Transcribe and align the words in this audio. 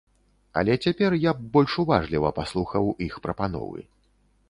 Але 0.61 0.77
цяпер 0.87 1.17
я 1.27 1.35
б 1.35 1.45
больш 1.57 1.77
уважліва 1.85 2.35
паслухаў 2.41 2.93
іх 3.11 3.23
прапановы. 3.27 3.79